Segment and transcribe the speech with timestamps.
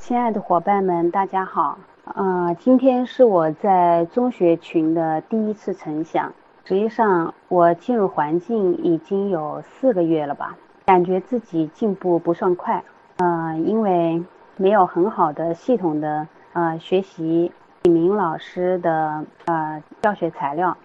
[0.00, 1.78] 亲爱的伙伴们，大家好。
[2.04, 6.32] 呃，今天是我在中学群的第一次成想。
[6.64, 10.56] 实际上，我进入环境已经有四个月了吧，
[10.86, 12.82] 感觉自己进步不算快。
[13.18, 14.24] 呃，因为
[14.56, 20.78] 没有很好的系统的呃学习李明老师的呃教学材料，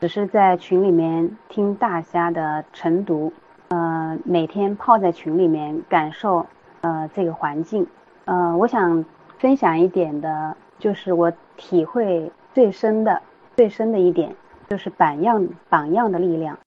[0.00, 3.32] 只是在群里面听大家的晨读，
[3.68, 6.44] 呃，每天泡在群里面感受
[6.80, 7.86] 呃这个环境。
[8.28, 9.06] 呃，我想
[9.38, 13.22] 分享一点的，就是我体会最深的、
[13.56, 14.36] 最深的一点，
[14.68, 16.58] 就是榜样榜样的力量。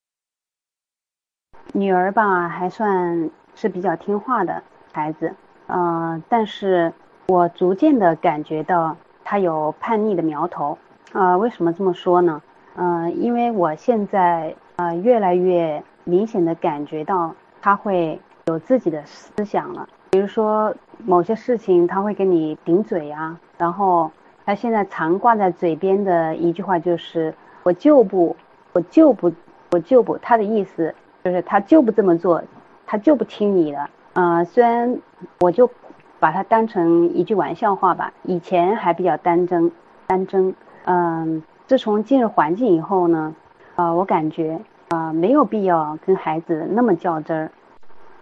[1.72, 5.36] 女儿吧，还算是比较听话的孩子，
[5.68, 6.92] 呃，但是
[7.28, 10.80] 我逐渐的感觉到她有叛逆的苗头。
[11.14, 12.42] 啊，为什么这么说呢？
[12.76, 19.88] 呃，因为我现在呃越来越明显的感觉到她会有自己的思想了。
[20.12, 20.76] 比如说
[21.06, 24.12] 某些事情他会跟你顶嘴啊，然后
[24.46, 28.36] 他现在常挂在嘴边的一句话就是我就不，
[28.74, 29.32] 我就不，
[29.72, 32.44] 我就不，他的意思就是他就不这么做，
[32.86, 33.90] 他就不听你的。
[34.14, 35.00] 呃，虽然
[35.40, 35.72] 我就
[36.20, 39.72] 把它当成一句玩笑话吧，以前还比较单真，
[40.08, 40.54] 单真。
[40.84, 43.34] 嗯，自从进入环境以后呢，
[43.78, 47.50] 呃，我感觉呃没有必要跟孩子那么较真儿。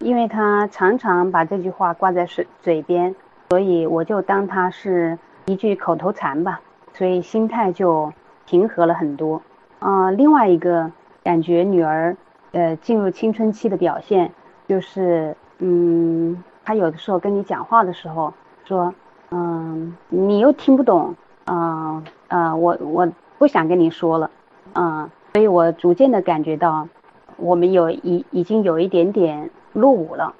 [0.00, 3.14] 因为他常常把这句话挂在嘴嘴边，
[3.50, 6.58] 所以我就当他是一句口头禅吧，
[6.94, 8.10] 所以心态就
[8.46, 9.42] 平和了很多。
[9.78, 10.90] 啊，另外一个
[11.22, 12.16] 感觉女儿，
[12.52, 14.32] 呃，进入青春期的表现
[14.66, 18.32] 就是，嗯，她有的时候跟你讲话的时候
[18.64, 18.94] 说，
[19.30, 23.06] 嗯，你又听不懂，啊啊，我我
[23.38, 24.30] 不想跟你说了，
[24.72, 26.88] 啊，所以我逐渐的感觉到，
[27.36, 29.50] 我们有已已经有一点点。
[29.72, 30.34] 落伍了，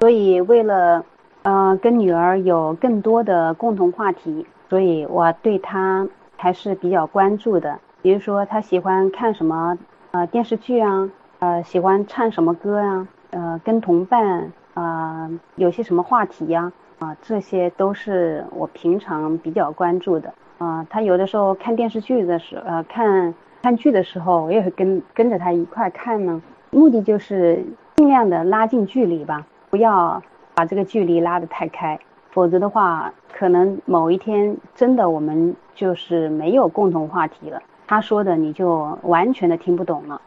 [0.00, 1.04] 所以为了
[1.42, 7.78] 呃跟女儿有更多的共同话题，所以我对她还是比较关注的。
[8.02, 9.78] 比如说她喜欢看什么
[10.10, 20.84] 呃电视剧啊，呃喜欢唱什么歌呀，呃跟同伴啊有些什么话题呀啊这些都是我平常比较关注的啊。
[20.90, 23.32] 她有的时候看电视剧的时呃看
[23.62, 26.42] 看剧的时候，我也会跟跟着她一块看呢。
[26.76, 27.64] 目的就是
[27.96, 30.22] 尽量的拉近距离吧，不要
[30.54, 31.98] 把这个距离拉得太开，
[32.28, 40.20] 否则的话，可能某一天真的我们就是没有共同话题了，他说的你就完全的听不懂了。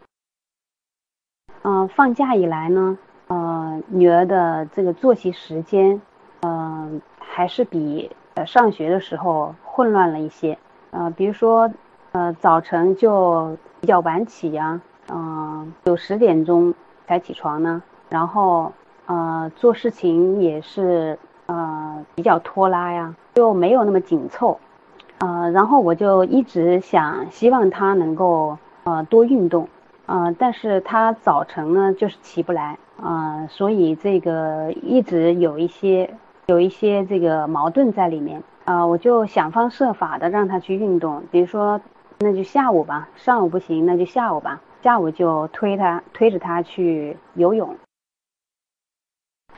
[1.61, 6.01] 嗯，放假以来呢，呃，女儿的这个作息时间，
[6.41, 10.57] 嗯，还是比呃上学的时候混乱了一些，
[10.89, 11.69] 呃，比如说，
[12.13, 14.81] 呃，早晨就比较晚起呀。
[15.11, 15.48] 嗯，
[15.85, 16.73] 九十点钟
[17.07, 18.71] 才起床呢，然后
[19.05, 24.59] 呃做事情也是呃比较拖拉呀，就没有那么紧凑，
[25.17, 29.67] 呃，然后我就一直想希望他能够呃多运动，
[30.05, 36.13] 呃，但是他早晨呢就是起不来，呃，所以这个一直有一些
[36.47, 41.79] 有一些这个矛盾在里面，啊，我就想方设法的让他去运动，比如说
[42.19, 44.61] 那就下午吧，上午不行那就下午吧。
[44.81, 47.75] 下午就推他推着他去游泳，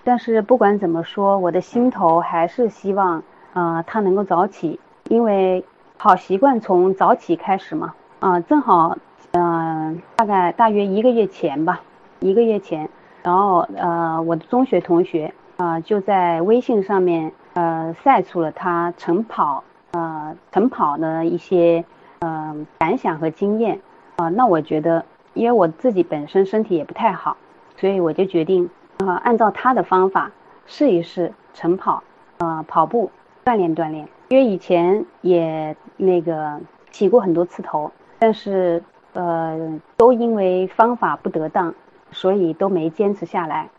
[0.04, 3.24] 但是不管怎么说，我的心头还是希望，
[3.54, 5.64] 呃，他能够早起，因为
[5.98, 7.94] 好习惯从早起开始嘛。
[8.20, 8.98] 啊，正好，
[9.34, 11.82] 嗯，大概大约一个月前吧，
[12.20, 12.90] 一个月前，
[13.22, 21.86] 然后呃，我的中学同学啊就在微信上面呃晒出了他晨跑呃晨跑的一些
[22.20, 23.80] 嗯感想和经验。
[24.22, 27.36] 啊，那我觉得，因为我自己本身身体也不太好，
[27.76, 30.32] 所以我就决定，啊，按照他的方法
[30.68, 32.04] 试一试晨跑，
[32.38, 33.10] 啊，跑步
[33.44, 34.08] 锻炼锻炼。
[34.28, 36.60] 因为以前也那个
[36.92, 38.84] 起过很多次头，但是
[39.14, 41.74] 呃，都因为方法不得当，
[42.12, 43.72] 所以都没坚持下来。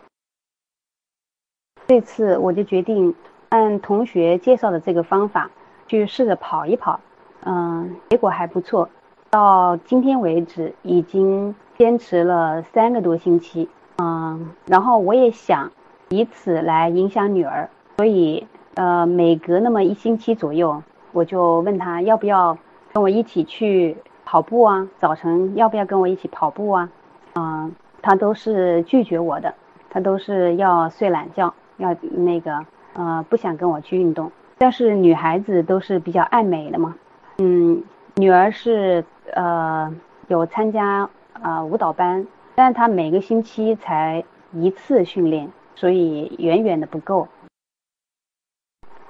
[1.87, 3.15] 这次我就决定
[3.51, 5.49] 按同学介绍的这个方法
[5.87, 6.99] 去试着跑一跑，
[7.45, 8.91] 嗯，结果还不错。
[9.33, 15.73] 到今天为止，已经坚持了三个多星期，嗯，然后我也想
[16.11, 20.83] 以此来影响女儿，所以呃，每隔那么一星期左右，
[21.13, 22.59] 我就问她要不要
[22.93, 23.97] 跟我一起去
[24.27, 26.91] 跑步啊，早晨要不要跟我一起跑步啊？
[27.37, 29.55] 嗯，她都是拒绝我的，
[29.89, 34.31] 她都是要睡懒觉，要那个呃不想跟我去运动。
[34.59, 36.95] 但是女孩子都是比较爱美的嘛，
[37.39, 37.83] 嗯，
[38.17, 39.03] 女儿是。
[39.33, 39.95] 呃，
[40.29, 47.29] 有参加啊舞蹈班，但是他每个星期才一次训练，所以远远的不够。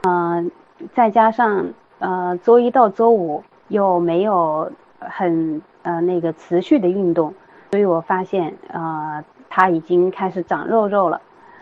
[0.02, 0.50] 嗯
[0.94, 7.32] 再加上呃周一到周五又没有很呃那个持续的运动，
[7.70, 11.20] 所以我发现呃他已经开始长肉肉了，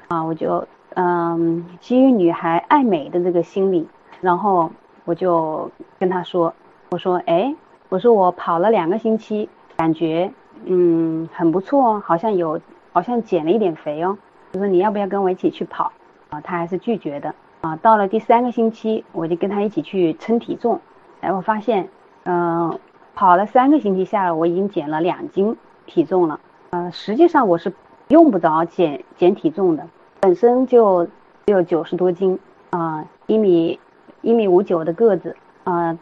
[0.09, 3.87] 啊，我就嗯基于女孩爱美的这个心理，
[4.23, 4.71] 然后
[5.05, 6.55] 我就跟他说，
[6.91, 7.55] 我说哎，
[7.91, 10.33] 我说我跑了两个星期，感觉
[10.65, 12.61] 嗯很不错哦，好像有
[12.93, 14.17] 好像减了一点肥哦，
[14.53, 15.91] 我说你要不要跟我一起去跑？
[16.29, 17.35] 啊，他还是拒绝的。
[17.63, 20.81] 啊，到了第三个星期，我就跟他一起去称体重，
[21.21, 21.89] 哎，我发现，
[22.23, 22.79] 嗯，
[23.17, 26.39] 跑了三个星期下来，我已经减了两斤体重了。
[26.71, 27.73] 呃，实际上我是
[28.07, 29.85] 用不着减减体重的，
[30.21, 31.05] 本身就
[31.47, 32.39] 只有九十多斤
[32.71, 33.81] 啊，一米
[34.23, 35.99] 一米五九的个子啊，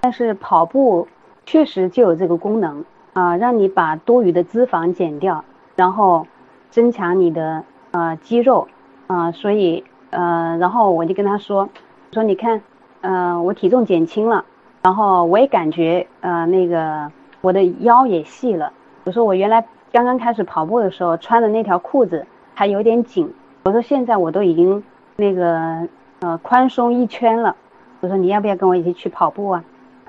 [0.00, 1.06] 但是跑步
[1.50, 5.44] 确实就有这个功能啊，让你把多余的脂肪减掉，
[5.74, 6.24] 然后
[6.70, 8.68] 增强你的呃肌肉
[9.08, 9.82] 啊，所以。
[10.10, 11.68] 呃，然后我就跟他说，
[12.12, 12.60] 说你看，
[13.00, 14.44] 呃，我体重减轻了，
[14.82, 17.10] 然后我也感觉，呃，那个
[17.40, 18.72] 我的腰也细了。
[19.04, 23.32] 我说我原来刚刚开始跑步的时候穿的那条裤子还有点紧，
[23.62, 24.82] 我说现在我都已经
[25.14, 25.88] 那个
[26.20, 27.54] 呃宽松一圈了。
[28.00, 29.64] 我说你要不要跟我一起去跑步啊？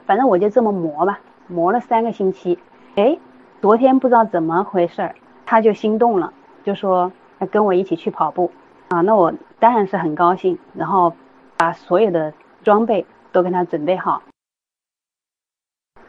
[0.07, 1.19] 反正我就这么磨吧，
[1.51, 2.57] 磨了三个星期。
[2.95, 3.17] 哎，
[3.61, 5.15] 昨天不知道怎么回事儿，
[5.45, 6.33] 他就心动了，
[6.63, 8.51] 就说要跟我一起去跑步。
[8.89, 11.13] 啊，那我当然是很高兴，然后
[11.57, 12.33] 把所有的
[12.63, 14.21] 装备都给他准备好，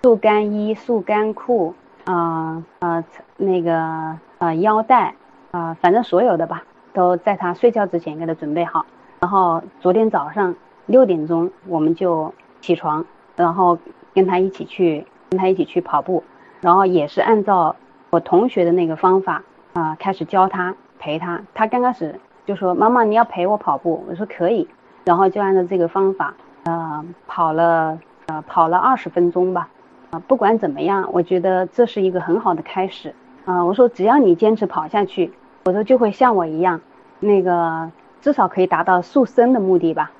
[0.02, 1.74] 速干衣、速干裤，
[2.04, 3.04] 啊啊
[3.36, 5.14] 那个啊腰带，
[5.52, 8.84] 啊反正所有的吧，都在他睡觉之前给他准备好。
[9.20, 10.56] 然后昨天早上
[10.86, 13.06] 六点钟我们就起床，
[13.36, 13.78] 然后
[14.12, 16.22] 跟他一起去跟他一起去跑步，
[16.60, 17.74] 然后也是按照
[18.10, 19.42] 我同学的那个方法
[19.72, 22.20] 啊开始教他陪他，他刚开始。
[22.44, 24.68] 就说妈妈，你要陪我跑步，我说可以，
[25.04, 26.34] 然后就按照这个方法，
[26.64, 27.96] 呃，跑了，
[28.26, 29.68] 呃，跑了二十分钟吧，
[30.10, 33.14] 啊，不管怎么样，我觉得这是一个很好的开始，
[33.44, 35.32] 啊，我说只要你坚持跑下去，
[35.66, 36.80] 我说就会像我一样，
[37.20, 37.88] 那个
[38.20, 40.10] 至少可以达到塑身的目的吧。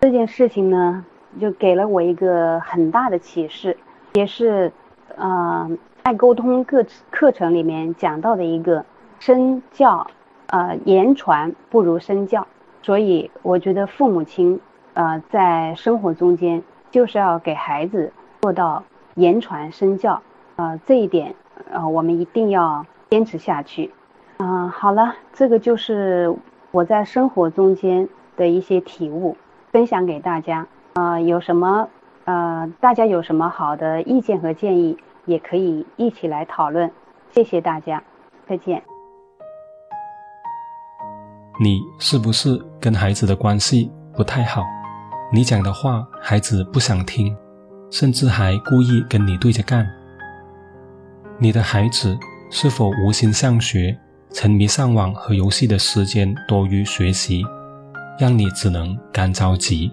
[0.00, 1.04] 这件事情呢，
[1.40, 3.76] 就给了我一个很大的启示，
[4.14, 4.72] 也是，
[5.16, 5.70] 呃，
[6.02, 8.84] 爱沟通课课程里面讲到的一个
[9.18, 10.06] 身教。
[10.50, 12.46] 呃，言传不如身教，
[12.80, 14.58] 所以我觉得父母亲，
[14.94, 18.10] 呃，在生活中间就是要给孩子
[18.40, 18.82] 做到
[19.14, 20.22] 言传身教，
[20.56, 21.34] 呃，这一点，
[21.70, 23.90] 呃，我们一定要坚持下去。
[24.38, 26.34] 嗯，好了，这个就是
[26.70, 29.36] 我在生活中间的一些体悟，
[29.70, 30.66] 分享给大家。
[30.98, 31.88] 呃，有什么，
[32.24, 34.96] 呃，大家有什么好的意见和建议，
[35.26, 36.90] 也可以一起来讨论。
[37.30, 38.02] 谢谢大家，
[38.48, 38.82] 再见。
[41.62, 44.64] 你是不是跟孩子的关系不太好？
[45.32, 47.36] 你讲的话孩子不想听，
[47.92, 49.86] 甚至还故意跟你对着干。
[51.38, 52.18] 你的孩子
[52.50, 53.96] 是否无心上学，
[54.32, 57.44] 沉迷上网和游戏的时间多于学习，
[58.18, 59.92] 让你只能干着急？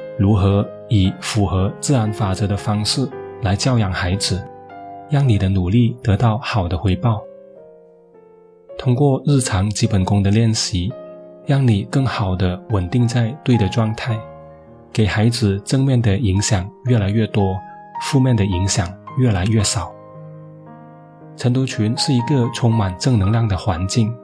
[0.21, 3.09] 如何以符合自然法则的方式
[3.41, 4.39] 来教养孩子，
[5.09, 7.19] 让你的努力得到好的回报。
[8.77, 10.93] 通过日常基本功的练习。
[11.47, 14.15] 让你更好的稳定在对的状态，
[14.93, 17.57] 给孩子正面的影响越来越多，
[18.03, 18.87] 负面的影响
[19.17, 19.91] 越来越少。
[21.35, 24.15] 晨读群是一个充满正能量的环境，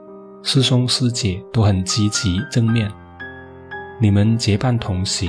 [0.44, 2.88] 师兄师姐都很积极正面，
[4.00, 5.28] 你们结伴同行，